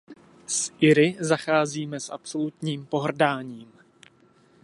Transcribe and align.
S 0.47 0.71
Iry 0.79 1.15
zacházíme 1.19 1.99
s 1.99 2.09
absolutním 2.11 2.85
pohrdáním. 2.85 3.71